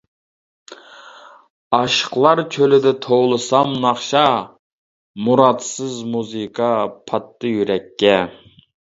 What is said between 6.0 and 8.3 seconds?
مۇزىكا پاتتى يۈرەككە.